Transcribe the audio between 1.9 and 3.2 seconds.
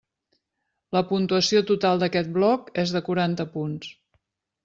d'aquest bloc és de